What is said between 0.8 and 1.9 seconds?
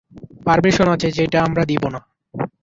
আছে, যেইটা আমরা দিবো